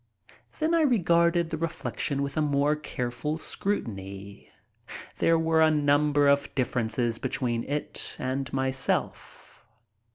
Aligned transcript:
Then 0.57 0.73
I 0.73 0.81
regarded 0.81 1.51
the 1.51 1.59
reflection 1.59 2.23
with 2.23 2.35
a 2.35 2.41
more 2.41 2.75
careful 2.75 3.37
scrutiny. 3.37 4.49
There 5.19 5.37
were 5.37 5.61
a 5.61 5.69
number 5.69 6.27
of 6.27 6.55
differences 6.55 7.19
between 7.19 7.63
it 7.65 8.15
and 8.17 8.51
myself. 8.51 9.63